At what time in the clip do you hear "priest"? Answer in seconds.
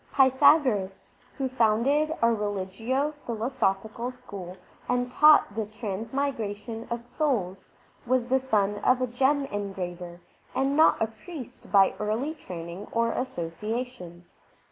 11.05-11.71